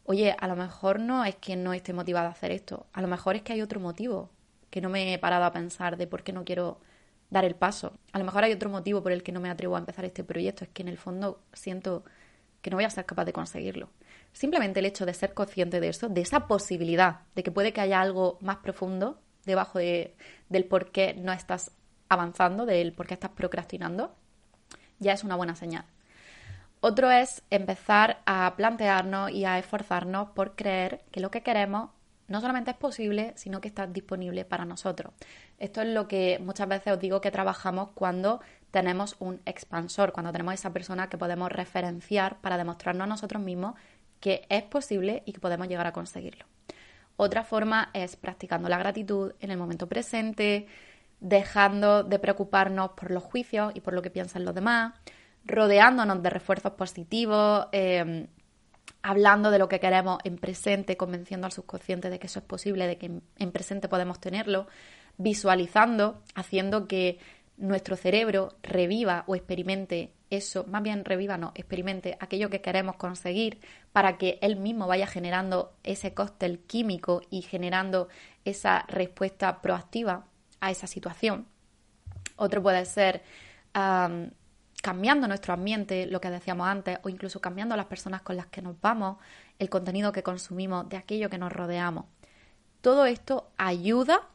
[0.05, 3.09] oye, a lo mejor no es que no esté motivada a hacer esto, a lo
[3.09, 4.31] mejor es que hay otro motivo
[4.71, 6.81] que no me he parado a pensar de por qué no quiero
[7.31, 7.99] dar el paso.
[8.13, 10.25] A lo mejor hay otro motivo por el que no me atrevo a empezar este
[10.25, 12.05] proyecto, es que en el fondo siento
[12.61, 13.91] que no voy a ser capaz de conseguirlo.
[14.33, 17.81] Simplemente el hecho de ser consciente de eso, de esa posibilidad de que puede que
[17.81, 20.17] haya algo más profundo debajo de,
[20.49, 21.71] del por qué no estás
[22.09, 24.15] avanzando, del por qué estás procrastinando,
[24.99, 25.85] ya es una buena señal.
[26.87, 31.89] Otro es empezar a plantearnos y a esforzarnos por creer que lo que queremos
[32.29, 35.15] no solamente es posible, sino que está disponible para nosotros.
[35.59, 40.31] Esto es lo que muchas veces os digo que trabajamos cuando tenemos un expansor, cuando
[40.31, 43.77] tenemos esa persona que podemos referenciar para demostrarnos a nosotros mismos
[44.21, 46.45] que es posible y que podemos llegar a conseguirlo.
[47.17, 50.67] Otra forma es practicando la gratitud en el momento presente,
[51.19, 54.93] dejando de preocuparnos por los juicios y por lo que piensan los demás,
[55.45, 58.27] rodeándonos de refuerzos positivos, em,
[59.03, 62.87] hablando de lo que queremos en presente, convenciendo al subconsciente de que eso es posible,
[62.87, 64.67] de que en presente podemos tenerlo,
[65.19, 67.19] visualizando, haciendo que
[67.57, 73.61] nuestro cerebro reviva o experimente eso, más bien reviva, no, experimente aquello que queremos conseguir
[73.93, 78.09] para que él mismo vaya generando ese cóctel químico y generando
[78.45, 80.27] esa respuesta proactiva
[80.61, 81.47] a esa situación.
[82.37, 83.23] Otro puede ser
[84.85, 88.61] cambiando nuestro ambiente, lo que decíamos antes, o incluso cambiando las personas con las que
[88.61, 89.17] nos vamos,
[89.59, 92.05] el contenido que consumimos, de aquello que nos rodeamos.
[92.83, 94.29] Todo esto ayuda,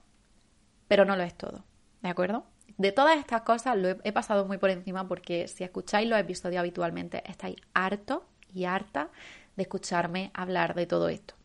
[0.87, 1.65] pero no lo es todo.
[2.01, 2.45] ¿De acuerdo?
[2.79, 6.61] De todas estas cosas lo he, pasado muy por encima porque si escucháis los episodios
[6.61, 9.09] habitualmente estáis harto y harta
[9.55, 11.35] de escucharme hablar de todo esto.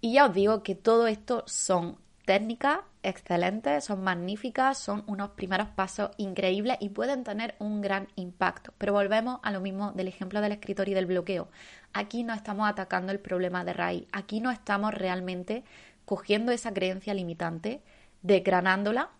[0.00, 5.68] Y ya os digo que todo esto son técnicas excelentes, son magníficas, son unos primeros
[5.68, 8.72] pasos increíbles y pueden tener un gran impacto.
[8.78, 11.48] Pero volvemos a lo mismo del ejemplo del escritor y del bloqueo.
[11.92, 15.64] Aquí no estamos atacando el problema de raíz, aquí no estamos realmente
[16.04, 17.82] cogiendo esa creencia limitante,
[18.22, 19.10] desgranándola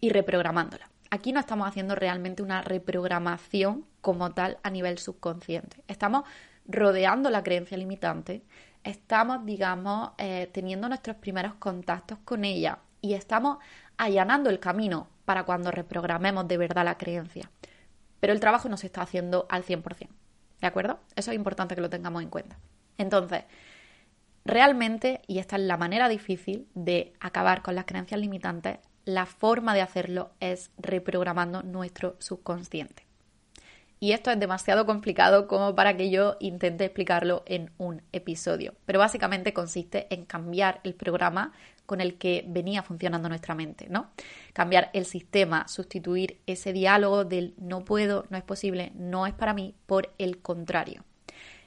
[0.00, 0.90] y reprogramándola.
[1.10, 5.82] Aquí no estamos haciendo realmente una reprogramación como tal a nivel subconsciente.
[5.88, 6.24] Estamos
[6.66, 8.42] rodeando la creencia limitante,
[8.84, 13.58] estamos, digamos, eh, teniendo nuestros primeros contactos con ella y estamos
[13.98, 17.50] allanando el camino para cuando reprogramemos de verdad la creencia.
[18.18, 20.08] Pero el trabajo no se está haciendo al 100%.
[20.62, 20.98] ¿De acuerdo?
[21.14, 22.56] Eso es importante que lo tengamos en cuenta.
[22.96, 23.44] Entonces,
[24.46, 29.74] realmente, y esta es la manera difícil de acabar con las creencias limitantes, la forma
[29.74, 33.04] de hacerlo es reprogramando nuestro subconsciente.
[34.04, 38.74] Y esto es demasiado complicado como para que yo intente explicarlo en un episodio.
[38.84, 41.52] Pero básicamente consiste en cambiar el programa
[41.86, 44.10] con el que venía funcionando nuestra mente, ¿no?
[44.52, 49.54] Cambiar el sistema, sustituir ese diálogo del no puedo, no es posible, no es para
[49.54, 51.02] mí, por el contrario.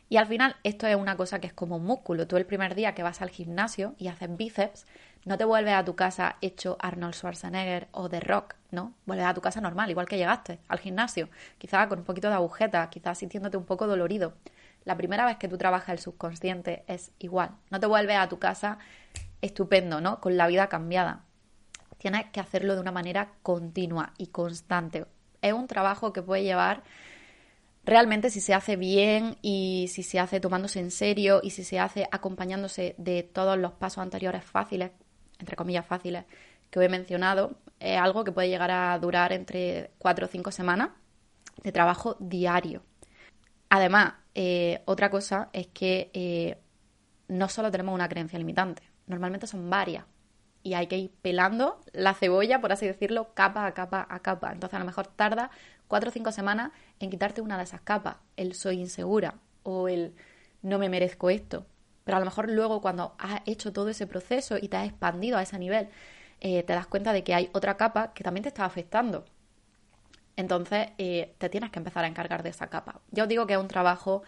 [0.08, 2.28] Y al final esto es una cosa que es como un músculo.
[2.28, 4.86] Tú el primer día que vas al gimnasio y haces bíceps,
[5.28, 8.94] no te vuelves a tu casa hecho Arnold Schwarzenegger o The Rock, ¿no?
[9.06, 12.36] Vuelves a tu casa normal, igual que llegaste al gimnasio, quizás con un poquito de
[12.36, 14.36] agujeta, quizás sintiéndote un poco dolorido.
[14.86, 17.52] La primera vez que tú trabajas el subconsciente es igual.
[17.70, 18.78] No te vuelves a tu casa
[19.42, 20.22] estupendo, ¿no?
[20.22, 21.26] Con la vida cambiada.
[21.98, 25.08] Tienes que hacerlo de una manera continua y constante.
[25.42, 26.84] Es un trabajo que puede llevar
[27.84, 31.80] realmente si se hace bien y si se hace tomándose en serio y si se
[31.80, 34.92] hace acompañándose de todos los pasos anteriores fáciles,
[35.40, 36.26] entre comillas fáciles,
[36.70, 40.52] que os he mencionado, es algo que puede llegar a durar entre cuatro o cinco
[40.52, 40.90] semanas
[41.64, 42.84] de trabajo diario.
[43.70, 46.58] Además, eh, otra cosa es que eh,
[47.28, 50.06] no solo tenemos una creencia limitante, normalmente son varias.
[50.64, 54.52] Y hay que ir pelando la cebolla, por así decirlo, capa a capa a capa.
[54.52, 55.50] Entonces, a lo mejor tarda
[55.88, 58.18] cuatro o cinco semanas en quitarte una de esas capas.
[58.36, 60.14] El soy insegura o el
[60.62, 61.66] no me merezco esto.
[62.08, 65.38] Pero a lo mejor luego cuando has hecho todo ese proceso y te has expandido
[65.38, 65.90] a ese nivel,
[66.40, 69.26] eh, te das cuenta de que hay otra capa que también te está afectando.
[70.38, 73.02] Entonces eh, te tienes que empezar a encargar de esa capa.
[73.12, 74.24] Yo os digo que es un trabajo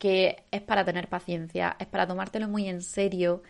[0.00, 3.44] que es para tener paciencia, es para tomártelo muy en serio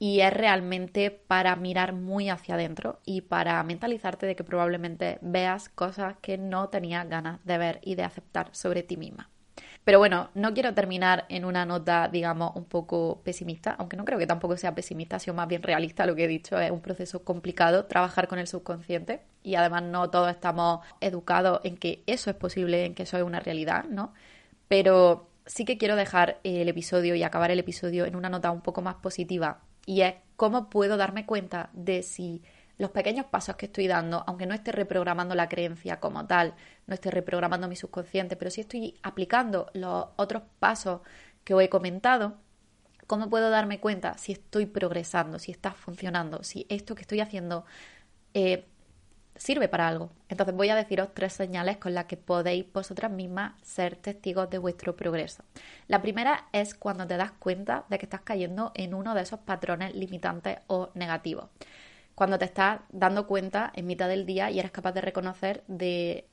[0.00, 5.68] y es realmente para mirar muy hacia adentro y para mentalizarte de que probablemente veas
[5.68, 9.30] cosas que no tenías ganas de ver y de aceptar sobre ti misma.
[9.86, 14.18] Pero bueno, no quiero terminar en una nota, digamos, un poco pesimista, aunque no creo
[14.18, 16.80] que tampoco sea pesimista, ha sido más bien realista lo que he dicho, es un
[16.80, 22.30] proceso complicado trabajar con el subconsciente y además no todos estamos educados en que eso
[22.30, 24.12] es posible, en que eso es una realidad, ¿no?
[24.66, 28.62] Pero sí que quiero dejar el episodio y acabar el episodio en una nota un
[28.62, 32.42] poco más positiva y es cómo puedo darme cuenta de si
[32.78, 36.54] los pequeños pasos que estoy dando, aunque no esté reprogramando la creencia como tal,
[36.86, 41.00] no esté reprogramando mi subconsciente, pero sí estoy aplicando los otros pasos
[41.44, 42.34] que os he comentado,
[43.06, 47.64] ¿cómo puedo darme cuenta si estoy progresando, si está funcionando, si esto que estoy haciendo
[48.34, 48.66] eh,
[49.36, 50.10] sirve para algo?
[50.28, 54.58] Entonces voy a deciros tres señales con las que podéis vosotras mismas ser testigos de
[54.58, 55.44] vuestro progreso.
[55.88, 59.40] La primera es cuando te das cuenta de que estás cayendo en uno de esos
[59.40, 61.48] patrones limitantes o negativos
[62.16, 66.26] cuando te estás dando cuenta en mitad del día y eres capaz de reconocer de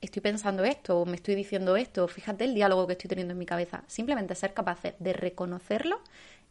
[0.00, 3.38] estoy pensando esto o me estoy diciendo esto, fíjate el diálogo que estoy teniendo en
[3.38, 3.82] mi cabeza.
[3.88, 6.00] Simplemente ser capaces de reconocerlo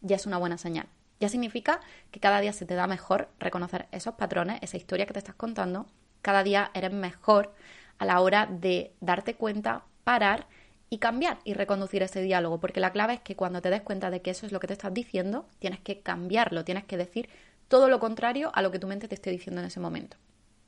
[0.02, 0.88] ya es una buena señal.
[1.22, 1.80] Ya significa
[2.12, 5.36] que cada día se te da mejor reconocer esos patrones, esa historia que te estás
[5.36, 5.88] contando.
[6.22, 7.54] Cada día eres mejor
[8.00, 10.46] a la hora de darte cuenta, parar
[10.90, 14.10] y cambiar y reconducir ese diálogo, porque la clave es que cuando te des cuenta
[14.10, 17.30] de que eso es lo que te estás diciendo, tienes que cambiarlo, tienes que decir
[17.68, 20.18] todo lo contrario a lo que tu mente te esté diciendo en ese momento.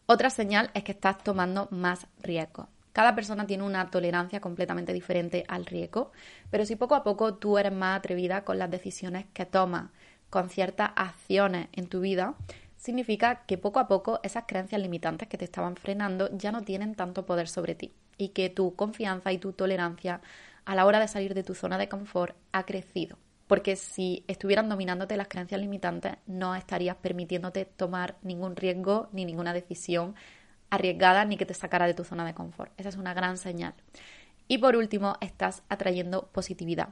[0.05, 2.67] Otra señal es que estás tomando más riesgo.
[2.93, 6.11] Cada persona tiene una tolerancia completamente diferente al riesgo,
[6.49, 9.91] pero si poco a poco tú eres más atrevida con las decisiones que tomas,
[10.29, 12.35] con ciertas acciones en tu vida,
[12.75, 16.95] significa que poco a poco esas creencias limitantes que te estaban frenando ya no tienen
[16.95, 20.21] tanto poder sobre ti y que tu confianza y tu tolerancia
[20.65, 23.17] a la hora de salir de tu zona de confort ha crecido
[23.49, 29.53] porque si estuvieran dominándote las creencias limitantes, no estarías permitiéndote tomar ningún riesgo ni ninguna
[29.53, 30.13] decisión
[30.69, 32.71] arriesgada ni que te sacara de tu zona de confort.
[32.79, 33.73] Esa es una gran señal.
[34.47, 36.89] Y por último, estás atrayendo positividad.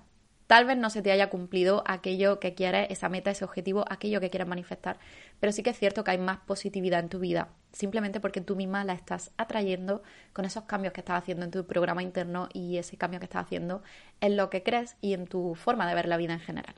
[0.48, 4.22] Tal vez no se te haya cumplido aquello que quieres, esa meta, ese objetivo, aquello
[4.22, 4.98] que quieres manifestar,
[5.42, 8.56] pero sí que es cierto que hay más positividad en tu vida, simplemente porque tú
[8.56, 12.78] misma la estás atrayendo con esos cambios que estás haciendo en tu programa interno y
[12.78, 13.84] ese cambio que estás haciendo
[14.22, 16.76] en lo que crees y en tu forma de ver la vida en general.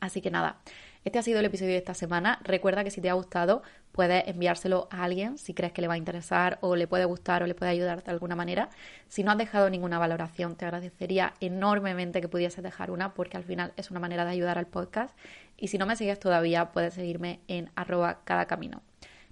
[0.00, 0.58] Así que nada,
[1.04, 2.40] este ha sido el episodio de esta semana.
[2.44, 5.94] Recuerda que si te ha gustado, puedes enviárselo a alguien si crees que le va
[5.94, 8.68] a interesar o le puede gustar o le puede ayudar de alguna manera.
[9.08, 13.44] Si no has dejado ninguna valoración, te agradecería enormemente que pudieses dejar una porque al
[13.44, 15.16] final es una manera de ayudar al podcast.
[15.56, 18.82] Y si no me sigues todavía, puedes seguirme en arroba cada camino.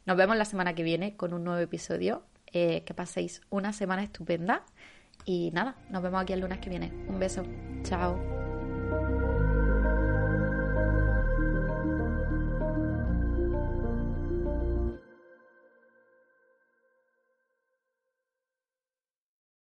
[0.07, 2.23] Nos vemos la semana que viene con un nuevo episodio.
[2.53, 4.64] Eh, que paséis una semana estupenda.
[5.25, 6.93] Y nada, nos vemos aquí el lunes que viene.
[7.09, 7.45] Un beso.
[7.83, 8.58] Chao.